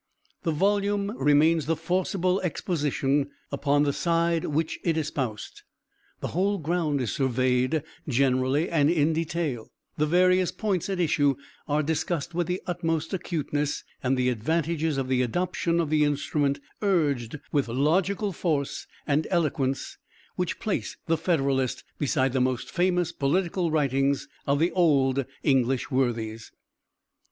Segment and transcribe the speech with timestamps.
[0.41, 5.61] The volume remains the forcible exposition upon the side which it espoused.
[6.21, 11.35] The whole ground is surveyed, generally and in detail; the various points at issue
[11.67, 16.59] are discussed with the utmost acuteness, and the advantages of the adoption of the instrument
[16.81, 19.99] urged with logical force and eloquence
[20.35, 26.51] which place "The Federalist" beside the most famous political writings of the old English worthies.